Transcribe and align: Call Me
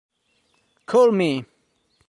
Call 0.87 1.11
Me 1.11 1.45